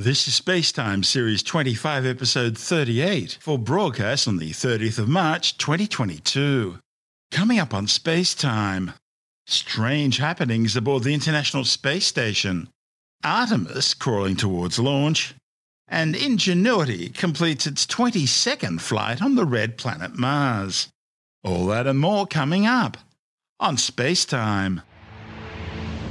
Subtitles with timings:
[0.00, 6.78] This is Spacetime Series 25, Episode 38, for broadcast on the 30th of March 2022.
[7.30, 8.94] Coming up on Spacetime
[9.46, 12.70] Strange happenings aboard the International Space Station,
[13.22, 15.34] Artemis crawling towards launch,
[15.86, 20.88] and Ingenuity completes its 22nd flight on the red planet Mars.
[21.44, 22.96] All that and more coming up
[23.60, 24.80] on Spacetime.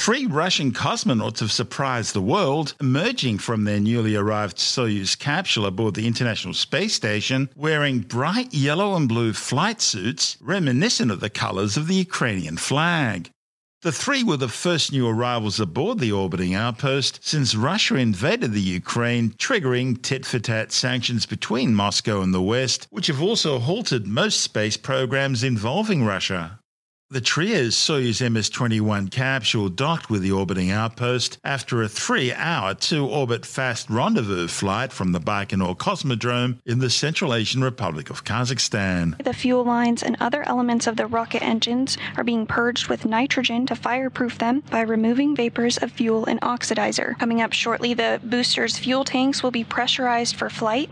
[0.00, 5.94] Three Russian cosmonauts have surprised the world, emerging from their newly arrived Soyuz capsule aboard
[5.94, 11.76] the International Space Station wearing bright yellow and blue flight suits reminiscent of the colours
[11.76, 13.30] of the Ukrainian flag.
[13.82, 18.62] The three were the first new arrivals aboard the orbiting outpost since Russia invaded the
[18.62, 24.06] Ukraine, triggering tit for tat sanctions between Moscow and the West, which have also halted
[24.06, 26.59] most space programs involving Russia.
[27.12, 32.72] The Trias Soyuz MS 21 capsule docked with the orbiting outpost after a three hour
[32.72, 38.22] two orbit fast rendezvous flight from the Baikonur Cosmodrome in the Central Asian Republic of
[38.22, 39.20] Kazakhstan.
[39.24, 43.66] The fuel lines and other elements of the rocket engines are being purged with nitrogen
[43.66, 47.18] to fireproof them by removing vapors of fuel and oxidizer.
[47.18, 50.88] Coming up shortly, the booster's fuel tanks will be pressurized for flight.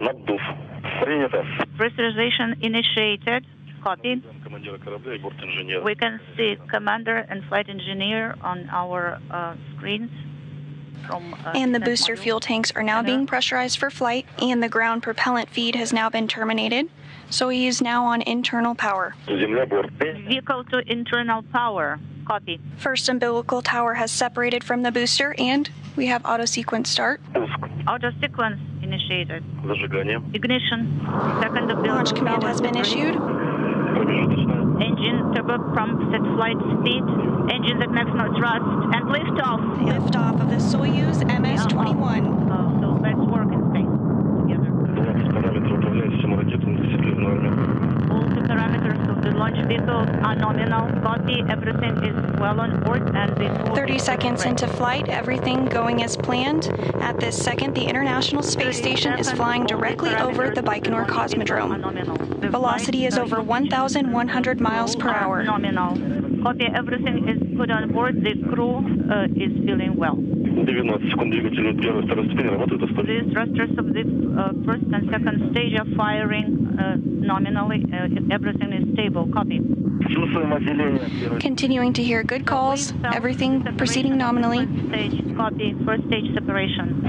[1.78, 3.46] Pressurization initiated.
[3.82, 4.22] Copy.
[5.84, 10.10] We can see commander and flight engineer on our uh, screens.
[11.06, 12.18] From, uh, and the booster module.
[12.18, 16.10] fuel tanks are now being pressurized for flight, and the ground propellant feed has now
[16.10, 16.90] been terminated.
[17.30, 19.14] So he is now on internal power.
[19.26, 21.98] Vehicle to internal power.
[22.26, 22.60] Copy.
[22.76, 27.20] First umbilical tower has separated from the booster, and we have auto sequence start.
[27.86, 29.42] Auto sequence initiated.
[30.34, 31.00] Ignition.
[31.40, 33.16] Second umbilical Launch command has been issued.
[33.98, 37.02] Engine turbo pumps at flight speed.
[37.50, 38.64] Engines at maximum thrust.
[38.94, 39.60] And liftoff.
[39.82, 42.26] Liftoff of the Soyuz MS-21.
[42.26, 42.80] Oh, oh.
[42.80, 43.90] So let's work in space
[44.46, 44.78] together
[48.48, 50.88] parameters of the launch vehicle are nominal.
[51.02, 51.44] Copy.
[51.48, 56.68] Everything is well on board and the 30 seconds into flight, everything going as planned.
[57.00, 62.50] At this second, the International Space Station is flying directly over the Baikonur Cosmodrome.
[62.50, 65.42] Velocity is over 1,100 miles per hour.
[65.42, 66.42] Nominal.
[66.42, 66.66] Copy.
[66.74, 68.22] Everything is good on board.
[68.22, 68.78] The crew
[69.10, 70.16] uh, is feeling well.
[70.57, 73.33] 90 секунд двигатели первой и второй ступени работают The остались.
[73.33, 76.95] thrusters of the uh, first and second stage are firing uh,
[77.25, 77.83] nominally.
[77.91, 79.27] Uh, everything is stable.
[79.33, 79.59] Copy.
[81.40, 84.66] Continuing to hear good calls, everything proceeding nominally.
[85.36, 87.02] Copy, first stage separation.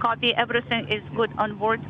[0.00, 0.34] Copy.
[0.34, 1.80] Everything is good on board.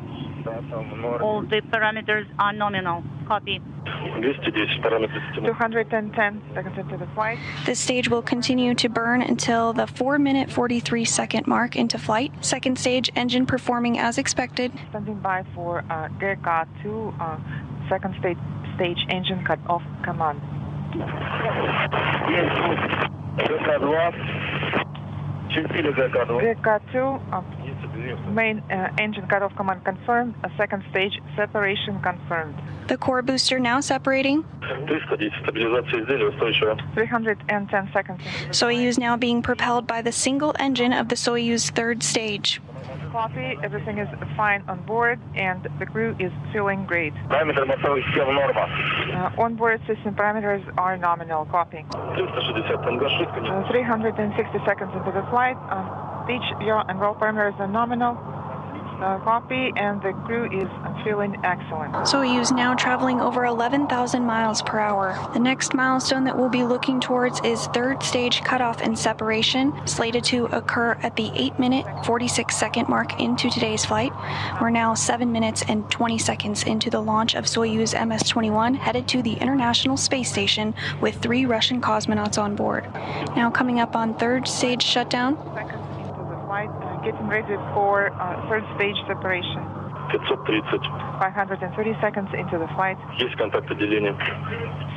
[1.21, 3.03] All the parameters are nominal.
[3.27, 3.61] Copy.
[3.85, 5.47] 210 параметры системы.
[5.47, 7.37] 210 seconds into the flight.
[7.65, 12.31] This stage will continue to burn until the 4 minute 43 second mark into flight.
[12.41, 14.71] Second stage engine performing as expected.
[14.89, 17.37] Standing by for uh, GK2 uh,
[17.89, 18.37] second stage,
[18.75, 20.41] stage engine cut off command.
[23.37, 24.13] ГК-2.
[25.49, 26.31] Чистили ГК-2.
[26.41, 26.95] GK2
[27.31, 27.41] uh,
[28.31, 30.33] main uh, engine cut off command confirmed.
[30.43, 32.55] A second stage separation confirmed.
[32.87, 34.43] The core booster now separating.
[34.87, 36.77] 310 стабилизация изделия устойчива.
[36.95, 41.69] 310 seconds into the Soyuz now being propelled by the single engine of the Soyuz
[41.71, 42.61] third stage.
[43.12, 43.56] Copy.
[43.62, 47.14] everything is fine on board, and the crew is feeling great.
[47.28, 48.28] Parameter масови сил.
[48.28, 51.46] Uh, onboard system parameters are nominal.
[51.46, 51.84] Copy.
[51.94, 52.16] Uh,
[53.70, 55.56] 360 seconds into the flight.
[55.70, 58.16] Um, uh, pitch, yaw, and roll parameters are nominal
[59.00, 60.68] uh, copy, and the crew is
[61.04, 61.92] feeling excellent.
[62.06, 65.16] Soyuz now traveling over 11,000 miles per hour.
[65.32, 70.24] The next milestone that we'll be looking towards is third stage cutoff and separation, slated
[70.24, 74.12] to occur at the 8 minute 46 second mark into today's flight.
[74.60, 79.08] We're now 7 minutes and 20 seconds into the launch of Soyuz MS 21, headed
[79.08, 82.84] to the International Space Station with three Russian cosmonauts on board.
[83.36, 85.36] Now coming up on third stage shutdown
[86.97, 89.61] Seconds into the flight, uh, getting ready for uh, third stage separation.
[90.11, 90.79] 530.
[91.19, 92.97] 530 seconds into the flight.
[93.17, 94.15] Есть контакт отделения.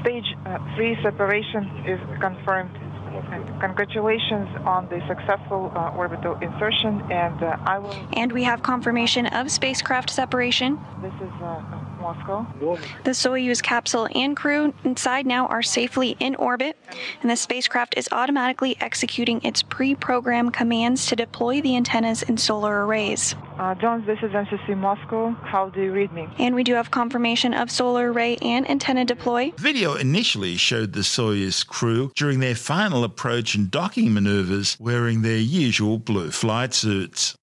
[0.01, 2.71] Stage uh, 3 separation is confirmed.
[3.33, 7.97] And congratulations on the successful uh, orbital insertion, and uh, I will.
[8.13, 10.79] And we have confirmation of spacecraft separation.
[11.01, 11.80] This is uh, Moscow.
[12.02, 16.78] the Soyuz capsule and crew inside now are safely in orbit,
[17.22, 22.40] and the spacecraft is automatically executing its pre programmed commands to deploy the antennas and
[22.40, 23.36] solar arrays.
[23.60, 25.32] Uh, Jones, this is MCC Moscow.
[25.44, 26.28] How do you read me?
[26.40, 29.52] And we do have confirmation of solar array and antenna deploy.
[29.58, 35.38] Video initially showed the Soyuz crew during their final approach and docking maneuvers wearing their
[35.38, 37.36] usual blue flight suits.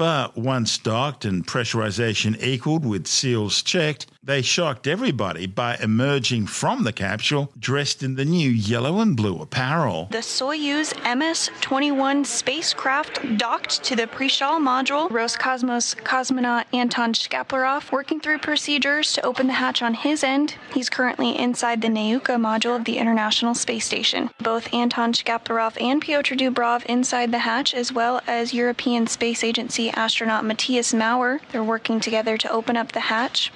[0.00, 6.84] But once docked and pressurization equaled with seals checked, they shocked everybody by emerging from
[6.84, 10.08] the capsule dressed in the new yellow and blue apparel.
[10.10, 15.08] The Soyuz MS 21 spacecraft docked to the Prichal module.
[15.10, 20.54] Roscosmos cosmonaut Anton Shkaplerov working through procedures to open the hatch on his end.
[20.74, 24.30] He's currently inside the Nauka module of the International Space Station.
[24.38, 29.90] Both Anton Shkaplerov and Pyotr Dubrov inside the hatch, as well as European Space Agency
[29.90, 31.40] astronaut Matthias Maurer.
[31.52, 33.50] They're working together to open up the hatch.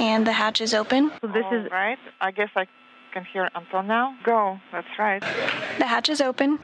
[0.00, 1.10] And the hatch is open.
[1.20, 1.98] So this is right.
[2.20, 2.66] I guess I
[3.12, 4.16] can hear Anton now.
[4.24, 4.60] Go.
[4.72, 5.20] That's right.
[5.78, 6.58] The hatch is open.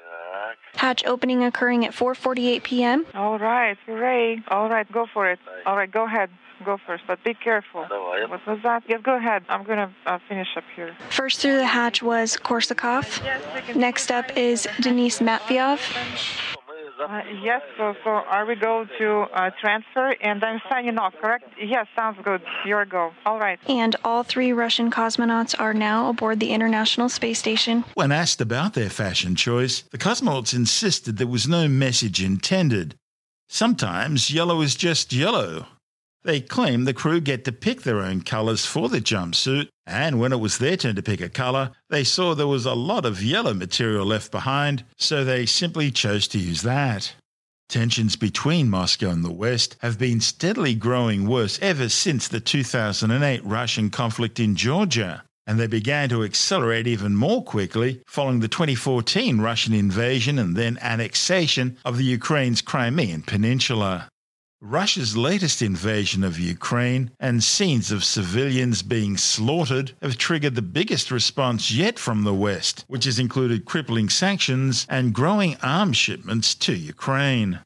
[0.76, 3.06] Hatch opening occurring at 4:48 p.m.
[3.14, 3.76] All right.
[3.86, 4.42] Hooray.
[4.48, 4.90] All right.
[4.90, 5.38] Go for it.
[5.66, 5.90] All right.
[5.90, 6.30] Go ahead.
[6.64, 7.82] Go first, but be careful.
[7.82, 8.84] What was that?
[8.88, 9.44] Yes, go ahead.
[9.48, 10.96] I'm gonna uh, finish up here.
[11.10, 13.04] First through the hatch was Korsakov.
[13.74, 15.80] Next up is Denis Matveev.
[17.04, 17.62] Uh, yes.
[17.76, 20.16] So, so are we go to uh, transfer?
[20.20, 21.14] And I'm signing off.
[21.20, 21.44] Correct?
[21.60, 21.86] Yes.
[21.94, 22.42] Sounds good.
[22.64, 23.12] Your go.
[23.26, 23.58] All right.
[23.68, 27.84] And all three Russian cosmonauts are now aboard the International Space Station.
[27.94, 32.94] When asked about their fashion choice, the cosmonauts insisted there was no message intended.
[33.48, 35.66] Sometimes yellow is just yellow.
[36.24, 40.32] They claim the crew get to pick their own colours for the jumpsuit, and when
[40.32, 43.22] it was their turn to pick a colour, they saw there was a lot of
[43.22, 47.14] yellow material left behind, so they simply chose to use that.
[47.68, 53.44] Tensions between Moscow and the West have been steadily growing worse ever since the 2008
[53.44, 59.42] Russian conflict in Georgia, and they began to accelerate even more quickly following the 2014
[59.42, 64.08] Russian invasion and then annexation of the Ukraine's Crimean Peninsula.
[64.66, 71.10] Russia's latest invasion of Ukraine and scenes of civilians being slaughtered have triggered the biggest
[71.10, 76.72] response yet from the West, which has included crippling sanctions and growing arms shipments to
[76.72, 77.60] Ukraine.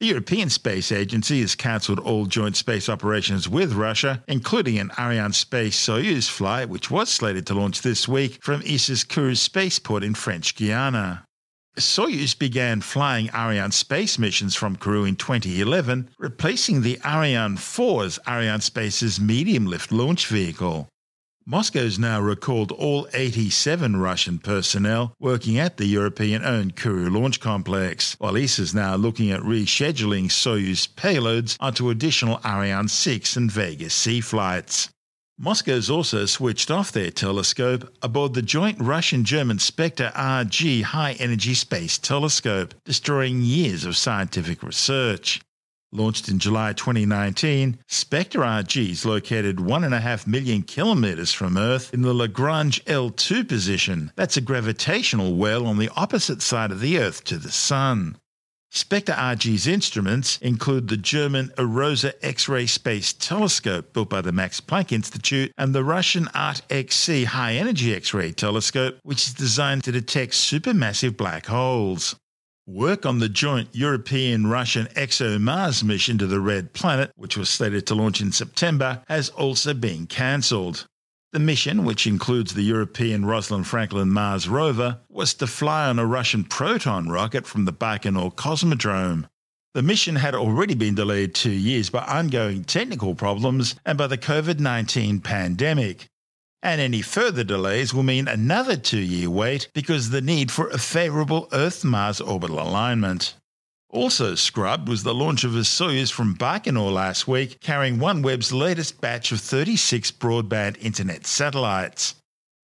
[0.00, 5.72] The European Space Agency has cancelled all joint space operations with Russia, including an Arianespace
[5.72, 10.54] Soyuz flight, which was slated to launch this week from Issyk Kul spaceport in French
[10.54, 11.24] Guiana.
[11.78, 19.66] Soyuz began flying Arianespace missions from Kourou in 2011, replacing the Ariane 4's Arianespace's medium
[19.66, 20.88] lift launch vehicle.
[21.46, 28.16] Moscow's now recalled all 87 Russian personnel working at the European owned Kourou launch complex,
[28.18, 33.88] while ESA is now looking at rescheduling Soyuz payloads onto additional Ariane 6 and Vega
[33.88, 34.90] C flights.
[35.44, 41.98] Moscow's also switched off their telescope aboard the joint Russian German Spektr-RG high energy space
[41.98, 45.40] telescope, destroying years of scientific research.
[45.90, 52.84] Launched in July 2019, Spektr-RG is located 1.5 million kilometers from Earth in the Lagrange
[52.84, 54.12] L2 position.
[54.14, 58.16] That's a gravitational well on the opposite side of the Earth to the Sun.
[58.72, 65.52] Spektr-RG's instruments include the German Erosa X-ray Space Telescope built by the Max Planck Institute
[65.58, 71.44] and the Russian ART-XC High Energy X-ray Telescope, which is designed to detect supermassive black
[71.44, 72.16] holes.
[72.66, 77.86] Work on the joint European Russian ExoMars mission to the Red Planet, which was slated
[77.88, 80.86] to launch in September, has also been cancelled.
[81.32, 86.04] The mission, which includes the European Rosalind Franklin Mars rover, was to fly on a
[86.04, 89.26] Russian Proton rocket from the Baikonur Cosmodrome.
[89.72, 94.18] The mission had already been delayed two years by ongoing technical problems and by the
[94.18, 96.10] COVID 19 pandemic.
[96.62, 100.68] And any further delays will mean another two year wait because of the need for
[100.68, 103.36] a favourable Earth Mars orbital alignment.
[103.92, 109.02] Also scrubbed was the launch of a Soyuz from Baikonur last week, carrying OneWeb's latest
[109.02, 112.14] batch of 36 broadband internet satellites.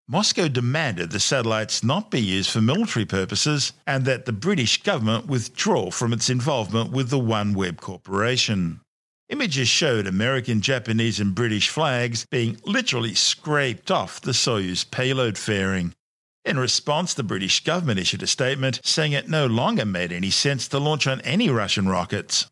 [0.09, 5.27] Moscow demanded the satellites not be used for military purposes and that the British government
[5.27, 8.81] withdraw from its involvement with the OneWeb Corporation.
[9.29, 15.93] Images showed American, Japanese, and British flags being literally scraped off the Soyuz payload fairing.
[16.49, 20.67] In response, the British government issued a statement saying it no longer made any sense
[20.69, 22.47] to launch on any Russian rockets.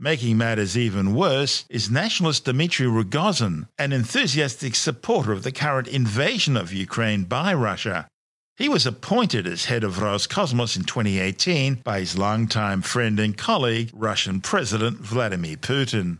[0.00, 6.56] Making matters even worse is nationalist Dmitry Rogozin, an enthusiastic supporter of the current invasion
[6.56, 8.08] of Ukraine by Russia.
[8.56, 13.90] He was appointed as head of Roscosmos in 2018 by his longtime friend and colleague,
[13.94, 16.18] Russian President Vladimir Putin.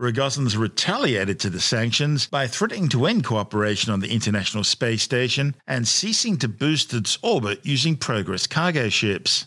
[0.00, 5.56] Rogozin's retaliated to the sanctions by threatening to end cooperation on the International Space Station
[5.66, 9.46] and ceasing to boost its orbit using Progress cargo ships.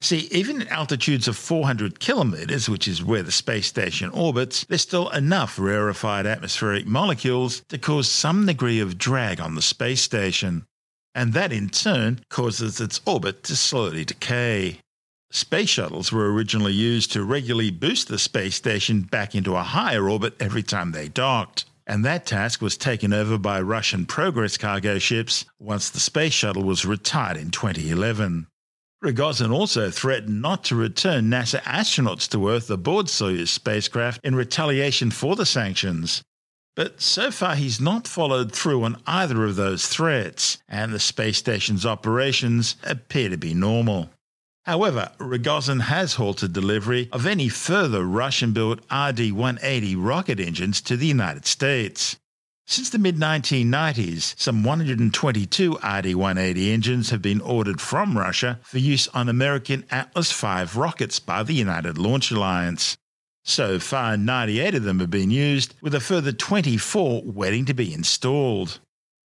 [0.00, 4.82] See, even at altitudes of 400 kilometres, which is where the space station orbits, there's
[4.82, 10.66] still enough rarefied atmospheric molecules to cause some degree of drag on the space station.
[11.14, 14.80] And that in turn causes its orbit to slowly decay.
[15.34, 20.10] Space shuttles were originally used to regularly boost the space station back into a higher
[20.10, 21.64] orbit every time they docked.
[21.86, 26.64] And that task was taken over by Russian Progress cargo ships once the space shuttle
[26.64, 28.46] was retired in 2011.
[29.02, 35.10] Rogozin also threatened not to return NASA astronauts to Earth aboard Soyuz spacecraft in retaliation
[35.10, 36.22] for the sanctions.
[36.76, 41.38] But so far, he's not followed through on either of those threats, and the space
[41.38, 44.10] station's operations appear to be normal.
[44.64, 50.96] However, Rogozin has halted delivery of any further Russian built RD 180 rocket engines to
[50.96, 52.16] the United States.
[52.66, 58.78] Since the mid 1990s, some 122 RD 180 engines have been ordered from Russia for
[58.78, 62.96] use on American Atlas V rockets by the United Launch Alliance.
[63.44, 67.92] So far, 98 of them have been used, with a further 24 waiting to be
[67.92, 68.78] installed.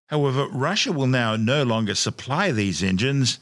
[0.08, 3.40] However, Russia will now no longer supply these engines,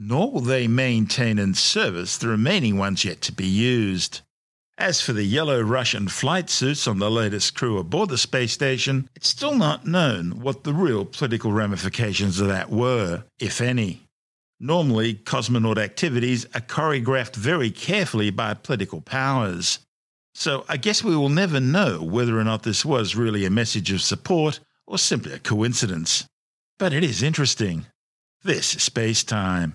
[0.00, 4.20] nor will they maintain and service the remaining ones yet to be used.
[4.78, 9.08] As for the yellow Russian flight suits on the latest crew aboard the space station,
[9.16, 14.02] it's still not known what the real political ramifications of that were, if any.
[14.60, 19.80] Normally, cosmonaut activities are choreographed very carefully by political powers.
[20.32, 23.90] So I guess we will never know whether or not this was really a message
[23.90, 26.24] of support or simply a coincidence.
[26.78, 27.86] But it is interesting.
[28.44, 29.74] This is space time.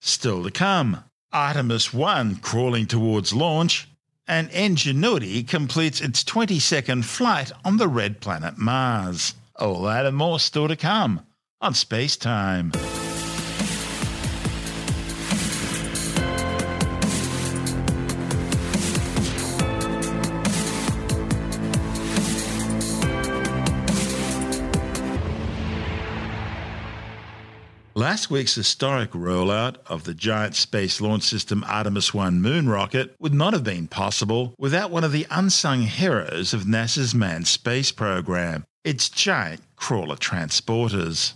[0.00, 3.88] Still to come, Artemis 1 crawling towards launch,
[4.26, 9.34] and Ingenuity completes its 22nd flight on the red planet Mars.
[9.56, 11.26] All that and more still to come
[11.60, 12.72] on Space Time.
[27.94, 33.34] Last week's historic rollout of the giant space launch system Artemis 1 moon rocket would
[33.34, 38.64] not have been possible without one of the unsung heroes of NASA's manned space program,
[38.84, 41.32] its giant crawler transporters.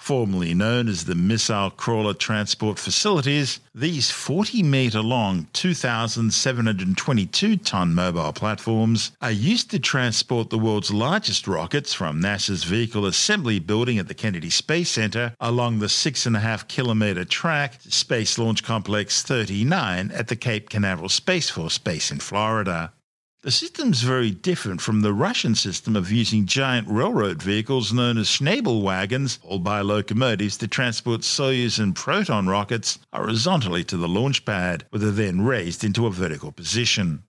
[0.00, 8.32] Formerly known as the Missile Crawler Transport Facilities, these 40 metre long, 2,722 tonne mobile
[8.32, 14.08] platforms are used to transport the world's largest rockets from NASA's Vehicle Assembly Building at
[14.08, 20.28] the Kennedy Space Center along the 6.5 kilometre track to Space Launch Complex 39 at
[20.28, 22.94] the Cape Canaveral Space Force Base in Florida.
[23.42, 28.26] The system's very different from the Russian system of using giant railroad vehicles known as
[28.26, 34.44] Schnabel wagons, hauled by locomotives to transport Soyuz and Proton rockets horizontally to the launch
[34.44, 37.22] pad, where they're then raised into a vertical position.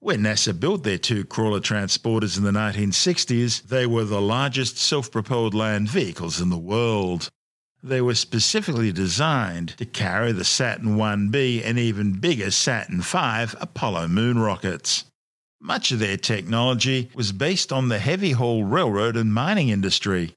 [0.00, 5.08] When NASA built their two crawler transporters in the 1960s, they were the largest self
[5.08, 7.28] propelled land vehicles in the world.
[7.80, 14.08] They were specifically designed to carry the Saturn 1B and even bigger Saturn V Apollo
[14.08, 15.04] moon rockets.
[15.66, 20.34] Much of their technology was based on the heavy haul railroad and mining industry.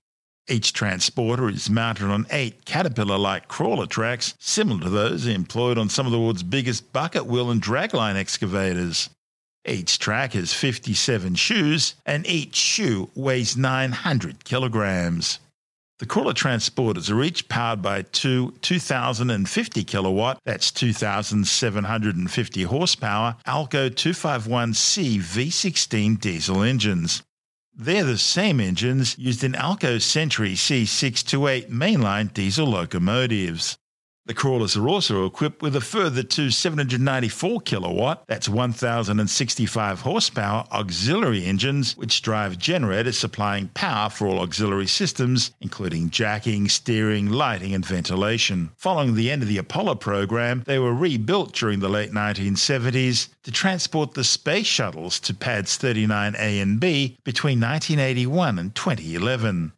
[0.47, 5.89] Each transporter is mounted on eight caterpillar like crawler tracks, similar to those employed on
[5.89, 9.09] some of the world's biggest bucket wheel and dragline excavators.
[9.65, 15.39] Each track has 57 shoes, and each shoe weighs 900 kilograms.
[15.99, 25.17] The crawler transporters are each powered by two 2050 kilowatt, that's 2750 horsepower, Alco 251C
[25.17, 27.23] V16 diesel engines.
[27.75, 33.77] They're the same engines used in Alco Century C628 mainline diesel locomotives.
[34.27, 41.45] The crawlers are also equipped with a further two 794 kilowatt, that's 1065 horsepower auxiliary
[41.45, 47.85] engines, which drive generators supplying power for all auxiliary systems, including jacking, steering, lighting, and
[47.85, 48.71] ventilation.
[48.75, 53.51] Following the end of the Apollo program, they were rebuilt during the late 1970s to
[53.53, 59.71] transport the space shuttles to pads 39A and B between 1981 and 2011.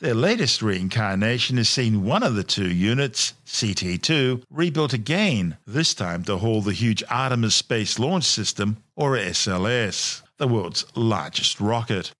[0.00, 6.22] Their latest reincarnation has seen one of the two units, CT2, rebuilt again, this time
[6.24, 12.12] to haul the huge Artemis Space Launch System, or SLS, the world's largest rocket.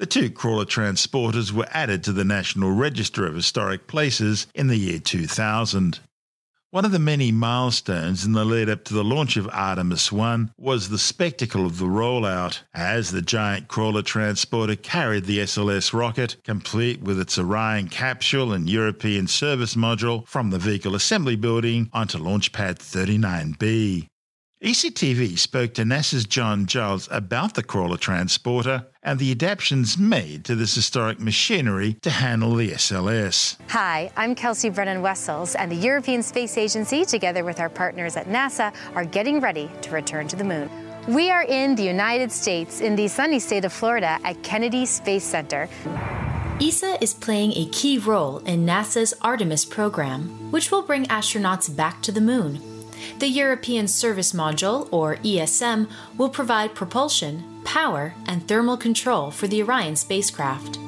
[0.00, 4.78] The two crawler transporters were added to the National Register of Historic Places in the
[4.78, 6.00] year 2000.
[6.72, 10.52] One of the many milestones in the lead up to the launch of Artemis 1
[10.56, 16.36] was the spectacle of the rollout, as the giant crawler transporter carried the SLS rocket,
[16.44, 22.18] complete with its Orion capsule and European service module, from the vehicle assembly building onto
[22.18, 24.09] Launch Pad 39B.
[24.62, 30.54] ECTV spoke to NASA's John Giles about the crawler transporter and the adaptations made to
[30.54, 33.56] this historic machinery to handle the SLS.
[33.70, 38.26] Hi, I'm Kelsey Brennan Wessels, and the European Space Agency, together with our partners at
[38.26, 40.68] NASA, are getting ready to return to the moon.
[41.08, 45.24] We are in the United States, in the sunny state of Florida, at Kennedy Space
[45.24, 45.70] Center.
[46.60, 52.02] ESA is playing a key role in NASA's Artemis program, which will bring astronauts back
[52.02, 52.60] to the moon.
[53.18, 59.62] The European Service Module, or ESM, will provide propulsion, power, and thermal control for the
[59.62, 60.78] Orion spacecraft.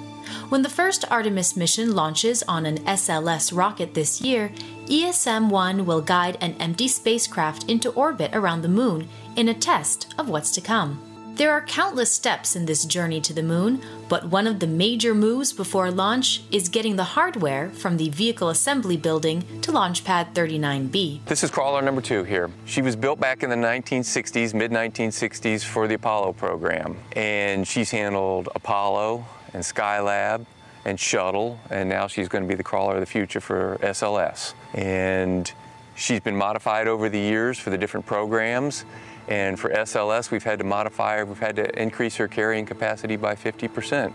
[0.48, 4.50] When the first Artemis mission launches on an SLS rocket this year,
[4.86, 10.14] ESM 1 will guide an empty spacecraft into orbit around the Moon in a test
[10.18, 11.11] of what's to come.
[11.36, 15.14] There are countless steps in this journey to the moon, but one of the major
[15.14, 20.34] moves before launch is getting the hardware from the vehicle assembly building to Launch Pad
[20.34, 21.24] 39B.
[21.24, 22.50] This is crawler number two here.
[22.66, 26.98] She was built back in the 1960s, mid 1960s, for the Apollo program.
[27.12, 29.24] And she's handled Apollo
[29.54, 30.44] and Skylab
[30.84, 34.52] and Shuttle, and now she's going to be the crawler of the future for SLS.
[34.74, 35.50] And
[35.94, 38.84] she's been modified over the years for the different programs.
[39.28, 43.34] And for SLS, we've had to modify we've had to increase her carrying capacity by
[43.34, 44.12] 50%.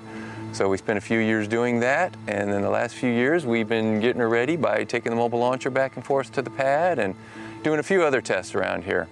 [0.53, 3.67] So we spent a few years doing that, and then the last few years we've
[3.67, 6.99] been getting her ready by taking the mobile launcher back and forth to the pad
[6.99, 7.15] and
[7.63, 9.07] doing a few other tests around here.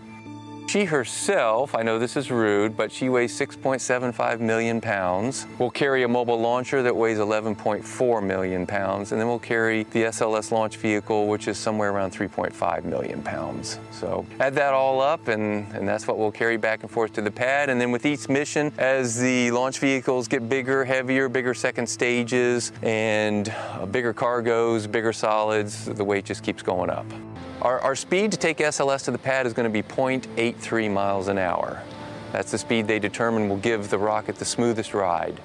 [0.76, 5.48] She herself, I know this is rude, but she weighs 6.75 million pounds.
[5.58, 10.04] We'll carry a mobile launcher that weighs 11.4 million pounds, and then we'll carry the
[10.04, 13.80] SLS launch vehicle, which is somewhere around 3.5 million pounds.
[13.92, 17.22] So add that all up, and, and that's what we'll carry back and forth to
[17.22, 17.70] the pad.
[17.70, 22.74] And then with each mission, as the launch vehicles get bigger, heavier, bigger second stages,
[22.82, 27.06] and uh, bigger cargoes, bigger solids, the weight just keeps going up.
[27.62, 31.28] Our, our, speed to take SLS to the pad is going to be 0.83 miles
[31.28, 31.82] an hour.
[32.32, 35.40] That's the speed they determine will give the rocket the smoothest ride.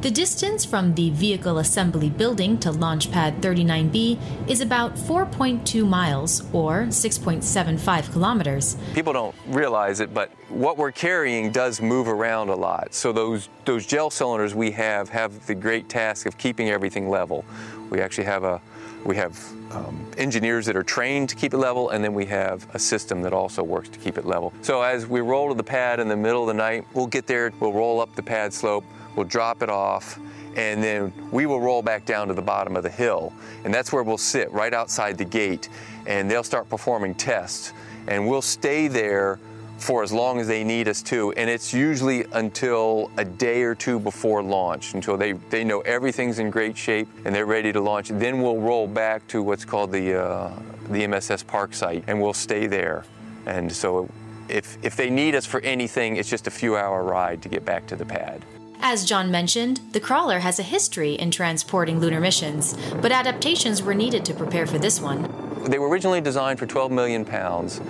[0.00, 6.42] The distance from the vehicle assembly building to Launch Pad 39B is about 4.2 miles
[6.54, 8.78] or 6.75 kilometers.
[8.94, 12.94] People don't realize it, but what we're carrying does move around a lot.
[12.94, 17.44] So those those JEL cylinders we have have the great task of keeping everything level.
[17.90, 18.62] We actually have a
[19.04, 19.38] we have
[19.72, 23.22] um, engineers that are trained to keep it level, and then we have a system
[23.22, 24.52] that also works to keep it level.
[24.62, 27.26] So as we roll to the pad in the middle of the night, we'll get
[27.26, 28.84] there, we'll roll up the pad slope,
[29.16, 30.18] we'll drop it off,
[30.56, 33.32] and then we will roll back down to the bottom of the hill.
[33.64, 35.68] And that's where we'll sit, right outside the gate,
[36.06, 37.72] and they'll start performing tests.
[38.08, 39.38] And we'll stay there
[39.80, 41.32] for as long as they need us to.
[41.32, 46.38] And it's usually until a day or two before launch, until they, they know everything's
[46.38, 48.08] in great shape and they're ready to launch.
[48.08, 50.52] Then we'll roll back to what's called the, uh,
[50.90, 53.04] the MSS Park site and we'll stay there.
[53.46, 54.08] And so
[54.48, 57.64] if, if they need us for anything, it's just a few hour ride to get
[57.64, 58.44] back to the pad.
[58.82, 63.94] As John mentioned, the crawler has a history in transporting lunar missions, but adaptations were
[63.94, 65.22] needed to prepare for this one.
[65.68, 67.80] They were originally designed for 12 million pounds.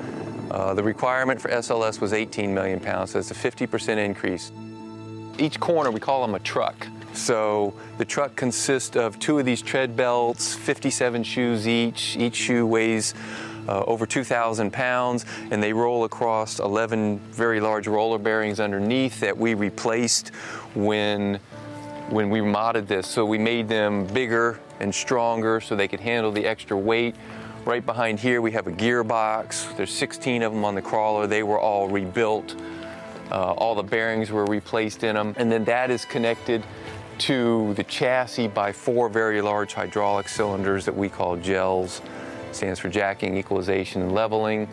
[0.51, 4.51] Uh, the requirement for SLS was 18 million pounds, so it's a 50% increase.
[5.39, 6.89] Each corner, we call them a truck.
[7.13, 12.17] So the truck consists of two of these tread belts, 57 shoes each.
[12.17, 13.15] Each shoe weighs
[13.69, 19.37] uh, over 2,000 pounds, and they roll across 11 very large roller bearings underneath that
[19.37, 20.31] we replaced
[20.75, 21.39] when,
[22.09, 23.07] when we modded this.
[23.07, 27.15] So we made them bigger and stronger so they could handle the extra weight.
[27.67, 29.77] Right behind here, we have a gearbox.
[29.77, 31.27] There's 16 of them on the crawler.
[31.27, 32.57] They were all rebuilt.
[33.31, 35.35] Uh, all the bearings were replaced in them.
[35.37, 36.65] And then that is connected
[37.19, 42.01] to the chassis by four very large hydraulic cylinders that we call JELs.
[42.53, 44.67] stands for jacking, equalization, and leveling.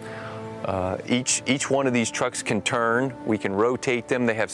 [0.63, 3.13] Uh, each, each one of these trucks can turn.
[3.25, 4.25] We can rotate them.
[4.25, 4.49] They have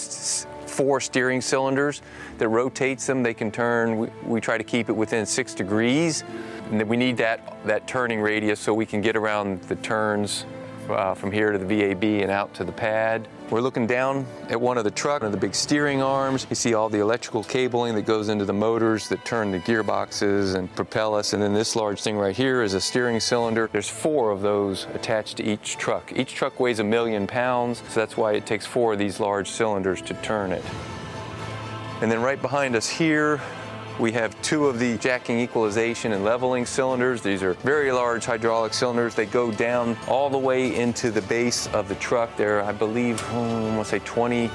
[0.73, 2.01] four steering cylinders
[2.39, 3.23] that rotates them.
[3.23, 3.97] They can turn.
[3.97, 6.23] We, we try to keep it within six degrees.
[6.71, 10.45] And we need that, that turning radius so we can get around the turns
[10.89, 13.27] uh, from here to the VAB and out to the pad.
[13.53, 16.47] We're looking down at one of the truck, one of the big steering arms.
[16.49, 20.55] You see all the electrical cabling that goes into the motors that turn the gearboxes
[20.55, 21.33] and propel us.
[21.33, 23.69] And then this large thing right here is a steering cylinder.
[23.71, 26.11] There's four of those attached to each truck.
[26.15, 29.51] Each truck weighs a million pounds, so that's why it takes four of these large
[29.51, 30.65] cylinders to turn it.
[32.01, 33.39] And then right behind us here,
[33.99, 37.21] we have two of the jacking equalization and leveling cylinders.
[37.21, 39.13] These are very large hydraulic cylinders.
[39.13, 42.35] They go down all the way into the base of the truck.
[42.35, 44.49] They're, I believe, hmm, I want to say 20,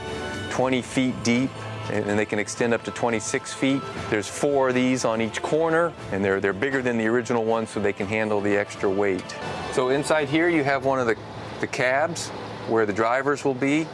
[0.50, 1.50] 20 feet deep
[1.90, 3.82] and they can extend up to 26 feet.
[4.10, 7.66] There's four of these on each corner, and they're, they're bigger than the original one,
[7.66, 9.24] so they can handle the extra weight.
[9.72, 11.16] So inside here, you have one of the,
[11.60, 12.28] the cabs
[12.68, 13.86] where the drivers will be.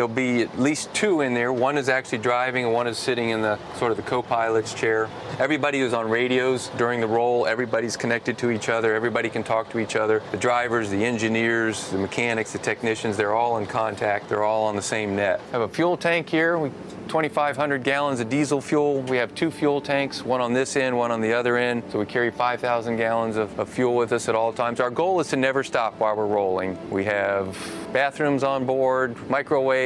[0.00, 1.52] There'll be at least two in there.
[1.52, 5.10] One is actually driving and one is sitting in the sort of the co-pilot's chair.
[5.38, 7.46] Everybody is on radios during the roll.
[7.46, 8.94] Everybody's connected to each other.
[8.94, 10.22] Everybody can talk to each other.
[10.30, 14.30] The drivers, the engineers, the mechanics, the technicians, they're all in contact.
[14.30, 15.38] They're all on the same net.
[15.50, 16.56] I have a fuel tank here.
[16.56, 16.70] We
[17.10, 19.02] 2,500 gallons of diesel fuel.
[19.02, 21.82] We have two fuel tanks, one on this end, one on the other end.
[21.90, 24.78] So we carry 5,000 gallons of, of, fuel with us at all times.
[24.78, 26.78] Our goal is to never stop while we're rolling.
[26.88, 27.58] We have
[27.92, 29.16] bathrooms on board,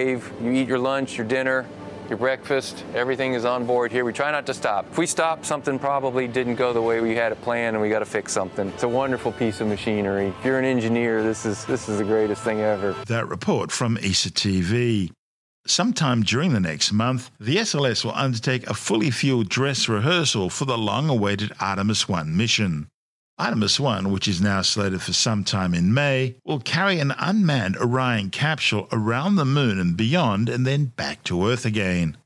[0.05, 1.67] microwave, you eat your lunch, your dinner,
[2.09, 4.05] your breakfast, everything is on board here.
[4.05, 4.87] We try not to stop.
[4.91, 7.89] If we stop, something probably didn't go the way we had it planned and we
[7.89, 8.69] got to fix something.
[8.69, 10.29] It's a wonderful piece of machinery.
[10.39, 12.95] If you're an engineer, this is this is the greatest thing ever.
[13.07, 15.11] That report from ESA TV.
[15.67, 20.67] Sometime during the next month, the SLS will undertake a fully fueled dress rehearsal for
[20.67, 22.89] the long awaited Artemis 1 mission.
[23.37, 28.31] Artemis 1, which is now slated for sometime in May, will carry an unmanned Orion
[28.31, 32.17] capsule around the moon and beyond and then back to Earth again.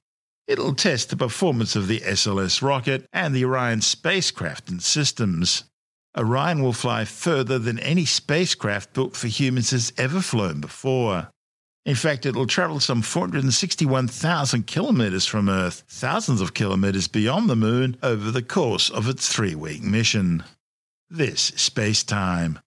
[0.47, 5.65] It'll test the performance of the SLS rocket and the Orion spacecraft and systems.
[6.15, 11.29] Orion will fly further than any spacecraft built for humans has ever flown before.
[11.87, 17.97] In fact, it'll travel some 461,000 kilometers from Earth, thousands of kilometers beyond the Moon,
[18.03, 20.45] over the course of its three week mission.
[21.11, 22.59] This is space time.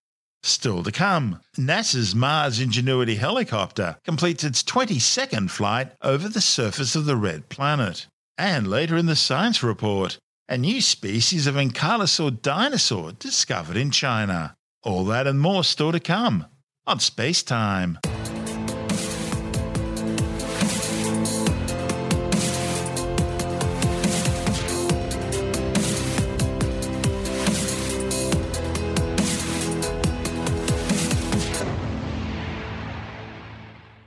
[0.41, 7.05] Still to come, NASA's Mars Ingenuity helicopter completes its 22nd flight over the surface of
[7.05, 8.07] the red planet.
[8.39, 10.17] And later in the science report,
[10.49, 14.55] a new species of ankylosaur dinosaur discovered in China.
[14.81, 16.47] All that and more still to come
[16.87, 17.99] on Space Time.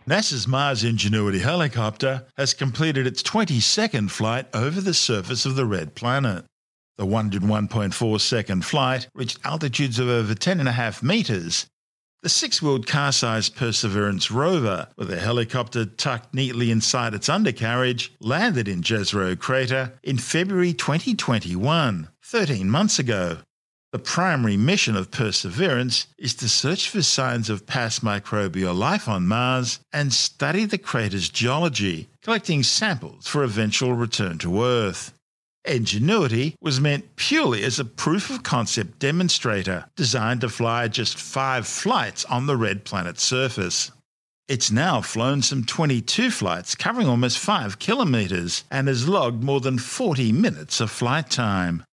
[0.07, 5.95] NASA's Mars Ingenuity helicopter has completed its 22nd flight over the surface of the red
[5.95, 6.45] planet.
[6.99, 11.67] The 101.4 second flight reached altitudes of over 10.5 metres.
[12.23, 18.13] The six wheeled car sized Perseverance rover, with a helicopter tucked neatly inside its undercarriage,
[18.21, 23.39] landed in Jezero Crater in February 2021, 13 months ago.
[23.95, 29.29] The primary mission of Perseverance is to search for signs of past microbial life on
[29.29, 35.13] Mars and study the crater's geology, collecting samples for eventual return to Earth.
[35.65, 41.65] Ingenuity was meant purely as a proof of concept demonstrator designed to fly just five
[41.65, 43.93] flights on the red planet's surface.
[44.49, 49.79] It's now flown some 22 flights covering almost 5 kilometres and has logged more than
[49.79, 51.85] 40 minutes of flight time.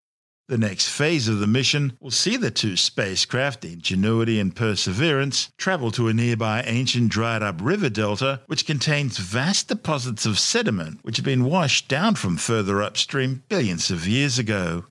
[0.51, 5.91] The next phase of the mission will see the two spacecraft, Ingenuity and Perseverance, travel
[5.91, 11.15] to a nearby ancient dried up river delta which contains vast deposits of sediment which
[11.15, 14.83] have been washed down from further upstream billions of years ago.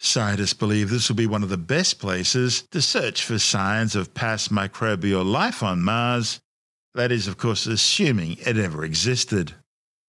[0.00, 4.12] Scientists believe this will be one of the best places to search for signs of
[4.12, 6.40] past microbial life on Mars.
[6.96, 9.54] That is, of course, assuming it ever existed.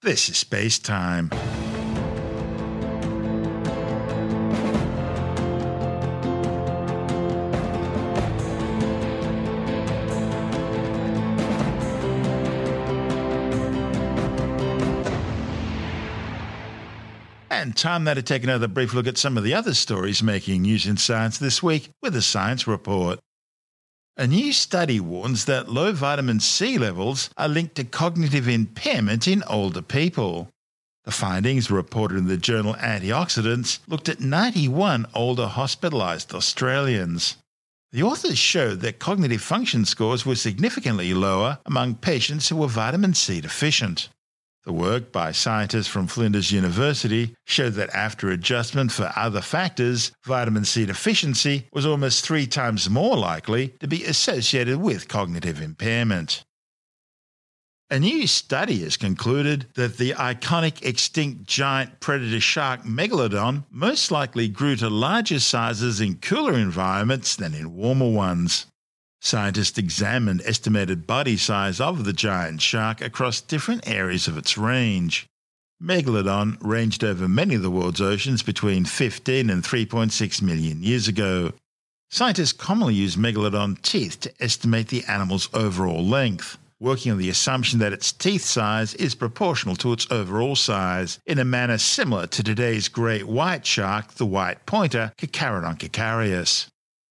[0.02, 1.30] This is space time.
[17.78, 20.86] Time now to take another brief look at some of the other stories making news
[20.86, 23.20] in science this week with a science report.
[24.18, 29.44] A new study warns that low vitamin C levels are linked to cognitive impairment in
[29.44, 30.50] older people.
[31.06, 37.38] The findings, reported in the journal Antioxidants, looked at 91 older hospitalised Australians.
[37.92, 43.14] The authors showed that cognitive function scores were significantly lower among patients who were vitamin
[43.14, 44.10] C deficient.
[44.68, 50.66] The work by scientists from Flinders University showed that after adjustment for other factors, vitamin
[50.66, 56.44] C deficiency was almost three times more likely to be associated with cognitive impairment.
[57.90, 64.50] A new study has concluded that the iconic extinct giant predator shark megalodon most likely
[64.50, 68.66] grew to larger sizes in cooler environments than in warmer ones.
[69.28, 75.28] Scientists examined estimated body size of the giant shark across different areas of its range.
[75.84, 81.52] Megalodon ranged over many of the world's oceans between 15 and 3.6 million years ago.
[82.10, 87.80] Scientists commonly use megalodon teeth to estimate the animal's overall length working on the assumption
[87.80, 92.44] that its teeth size is proportional to its overall size, in a manner similar to
[92.44, 96.68] today's great white shark, the white pointer, Carcharodon carcharias.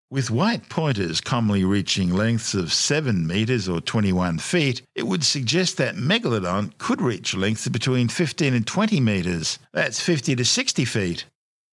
[0.08, 5.78] With white pointers commonly reaching lengths of 7 metres or 21 feet, it would suggest
[5.78, 9.58] that Megalodon could reach lengths between 15 and 20 metres.
[9.72, 11.24] That's 50 to 60 feet.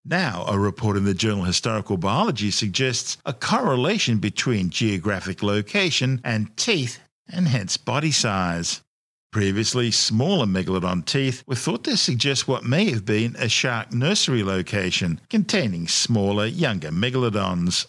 [0.03, 6.57] Now, a report in the journal Historical Biology suggests a correlation between geographic location and
[6.57, 6.99] teeth
[7.31, 8.81] and hence body size.
[9.31, 14.41] Previously, smaller megalodon teeth were thought to suggest what may have been a shark nursery
[14.41, 17.85] location containing smaller, younger megalodons.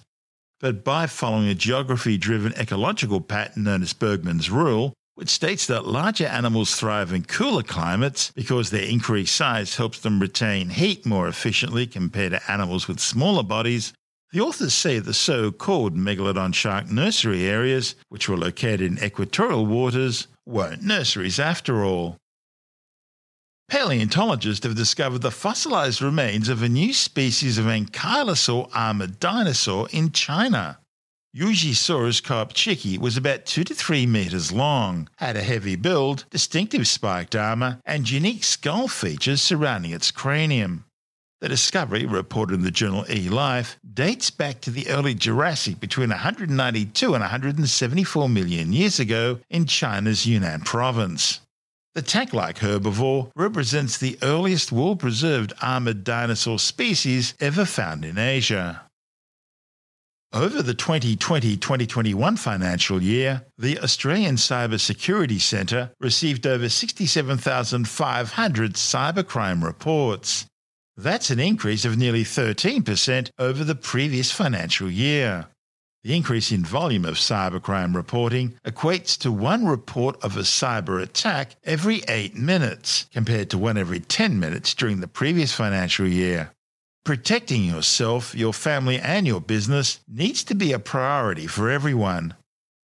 [0.64, 5.86] But by following a geography driven ecological pattern known as Bergmann's Rule, which states that
[5.86, 11.28] larger animals thrive in cooler climates because their increased size helps them retain heat more
[11.28, 13.92] efficiently compared to animals with smaller bodies,
[14.32, 19.66] the authors say the so called megalodon shark nursery areas, which were located in equatorial
[19.66, 22.16] waters, weren't nurseries after all.
[23.68, 30.12] Paleontologists have discovered the fossilized remains of a new species of ankylosaur armored dinosaur in
[30.12, 30.78] China.
[31.34, 37.34] Yuxisaurus kopchicki was about 2 to 3 metres long, had a heavy build, distinctive spiked
[37.34, 40.84] armour, and unique skull features surrounding its cranium.
[41.40, 47.14] The discovery, reported in the journal eLife, dates back to the early Jurassic between 192
[47.14, 51.40] and 174 million years ago in China's Yunnan province.
[51.94, 58.18] The tank like herbivore represents the earliest well preserved armoured dinosaur species ever found in
[58.18, 58.82] Asia.
[60.32, 69.62] Over the 2020 2021 financial year, the Australian Cyber Security Centre received over 67,500 cybercrime
[69.62, 70.46] reports.
[70.96, 75.46] That's an increase of nearly 13% over the previous financial year.
[76.04, 81.56] The increase in volume of cybercrime reporting equates to one report of a cyber attack
[81.64, 86.50] every 8 minutes, compared to one every 10 minutes during the previous financial year.
[87.06, 92.34] Protecting yourself, your family, and your business needs to be a priority for everyone.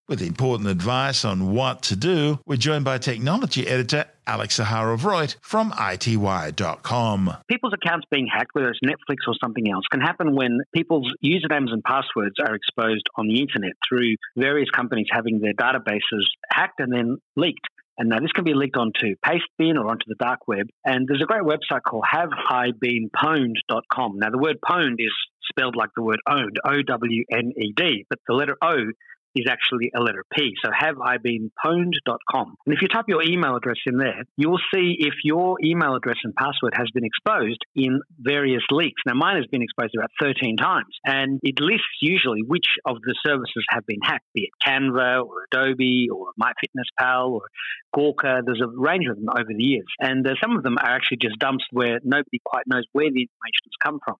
[0.07, 5.71] With important advice on what to do, we're joined by technology editor Alex Zaharov-Reutt from
[5.71, 7.33] ITWire.com.
[7.49, 11.73] People's accounts being hacked, whether it's Netflix or something else, can happen when people's usernames
[11.73, 16.93] and passwords are exposed on the internet through various companies having their databases hacked and
[16.93, 17.67] then leaked.
[17.97, 20.69] And now this can be leaked onto Pastebin or onto the dark web.
[20.85, 24.19] And there's a great website called haveibeenpwned.com.
[24.19, 25.11] Now the word pwned is
[25.49, 28.77] spelled like the word owned, O W N E D, but the letter O
[29.39, 30.53] is actually a letter P.
[30.63, 32.55] So have I been pwned.com.
[32.65, 35.95] And if you type your email address in there, you will see if your email
[35.95, 39.01] address and password has been exposed in various leaks.
[39.05, 43.15] Now, mine has been exposed about 13 times, and it lists usually which of the
[43.25, 47.41] services have been hacked, be it Canva or Adobe or MyFitnessPal or
[47.95, 48.41] Gawker.
[48.45, 49.87] There's a range of them over the years.
[49.99, 53.21] And uh, some of them are actually just dumps where nobody quite knows where the
[53.21, 54.15] information has come from.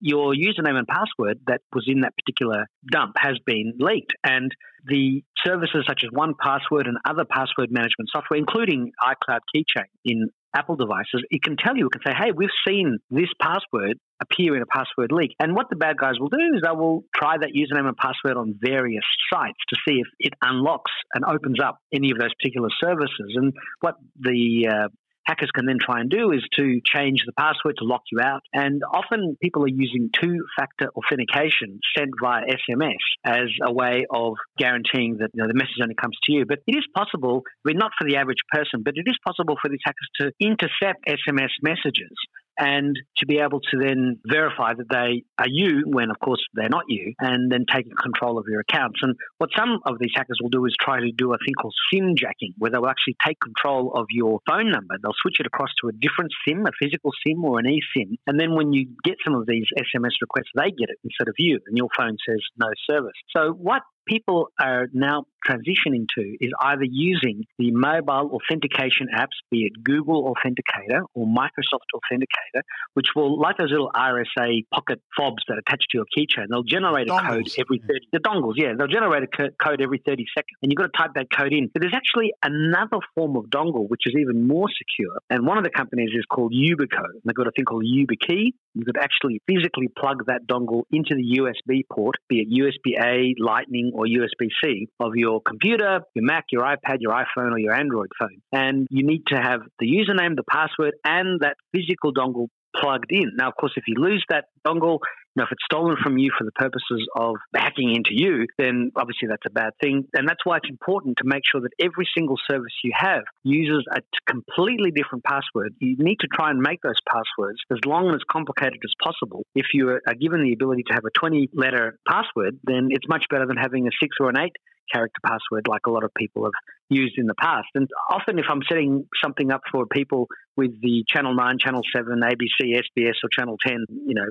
[0.00, 4.12] Your username and password that was in that particular dump has been leaked.
[4.24, 4.50] And
[4.84, 10.76] the services such as 1Password and other password management software, including iCloud Keychain in Apple
[10.76, 14.62] devices, it can tell you, it can say, hey, we've seen this password appear in
[14.62, 15.30] a password leak.
[15.38, 18.36] And what the bad guys will do is they will try that username and password
[18.36, 22.68] on various sites to see if it unlocks and opens up any of those particular
[22.82, 23.34] services.
[23.34, 24.88] And what the uh,
[25.24, 28.42] hackers can then try and do is to change the password to lock you out.
[28.52, 34.34] And often people are using two factor authentication sent via SMS as a way of
[34.58, 36.44] guaranteeing that you know, the message only comes to you.
[36.46, 39.56] But it is possible, I mean, not for the average person, but it is possible
[39.60, 42.16] for these hackers to intercept SMS messages
[42.60, 46.68] and to be able to then verify that they are you when, of course, they're
[46.68, 49.00] not you, and then taking control of your accounts.
[49.02, 51.74] And what some of these hackers will do is try to do a thing called
[51.92, 54.94] SIM jacking, where they'll actually take control of your phone number.
[55.02, 58.38] They'll switch it across to a different SIM, a physical SIM or an eSIM, and
[58.38, 61.58] then when you get some of these SMS requests, they get it instead of you,
[61.66, 63.16] and your phone says no service.
[63.34, 69.64] So what people are now transitioning to is either using the mobile authentication apps, be
[69.64, 72.62] it Google Authenticator or Microsoft Authenticator,
[72.94, 77.08] which will, like those little RSA pocket fobs that attach to your keychain, they'll generate
[77.08, 77.26] a Dongles.
[77.26, 80.58] code every 30, the dongles, yeah, they'll generate a co- code every 30 seconds.
[80.62, 81.70] And you've got to type that code in.
[81.72, 85.20] But there's actually another form of dongle which is even more secure.
[85.30, 87.04] And one of the companies is called Yubico.
[87.04, 88.52] And they've got a thing called YubiKey.
[88.74, 93.34] You could actually physically plug that dongle into the USB port, be it USB A,
[93.38, 97.74] Lightning, or USB C of your computer, your Mac, your iPad, your iPhone, or your
[97.74, 98.40] Android phone.
[98.52, 103.32] And you need to have the username, the password, and that physical dongle plugged in.
[103.36, 105.00] Now, of course, if you lose that dongle,
[105.36, 109.28] know, if it's stolen from you for the purposes of hacking into you, then obviously
[109.28, 110.04] that's a bad thing.
[110.14, 113.84] And that's why it's important to make sure that every single service you have uses
[113.94, 115.74] a completely different password.
[115.78, 119.44] You need to try and make those passwords as long and as complicated as possible.
[119.54, 123.24] If you are given the ability to have a 20 letter password, then it's much
[123.30, 124.56] better than having a six or an eight
[124.92, 126.52] character password like a lot of people have
[126.90, 127.68] used in the past.
[127.74, 130.26] And often, if I'm setting something up for people
[130.56, 134.26] with the Channel 9, Channel 7, ABC, SBS, or Channel 10, you know,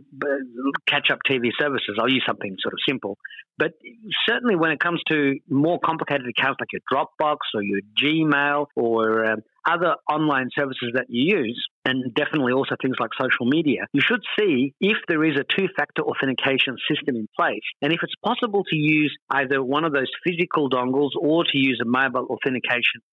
[0.88, 3.18] catch up TV services, I'll use something sort of simple.
[3.58, 3.72] But
[4.28, 9.26] certainly when it comes to more complicated accounts like your Dropbox or your Gmail or
[9.26, 14.02] um, other online services that you use, and definitely also things like social media, you
[14.02, 17.66] should see if there is a two factor authentication system in place.
[17.82, 21.80] And if it's possible to use either one of those physical dongles or to use
[21.82, 22.49] a mobile authentication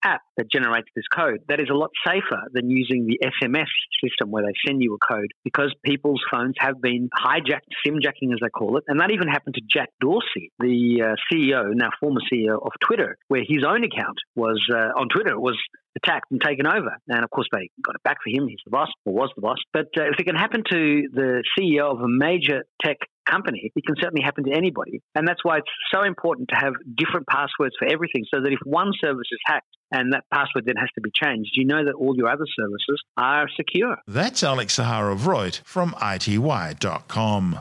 [0.03, 3.70] app that generates this code, that is a lot safer than using the SMS
[4.03, 8.33] system where they send you a code because people's phones have been hijacked, SIM jacking
[8.33, 8.85] as they call it.
[8.88, 13.16] And that even happened to Jack Dorsey, the uh, CEO, now former CEO of Twitter,
[13.29, 15.57] where his own account was uh, on Twitter was
[15.96, 16.96] attacked and taken over.
[17.09, 18.49] And of course, they got it back for him.
[18.49, 19.59] He's the boss, or was the boss.
[19.72, 23.85] But uh, if it can happen to the CEO of a major tech company, it
[23.85, 25.03] can certainly happen to anybody.
[25.15, 28.61] And that's why it's so important to have different passwords for everything so that if
[28.65, 31.53] one service is hacked, and that password then has to be changed.
[31.55, 33.97] You know that all your other services are secure.
[34.07, 37.61] That's Alex Zaharov-Reutt from iTWire.com.